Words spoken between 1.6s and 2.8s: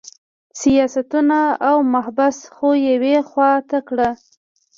او مباحث خو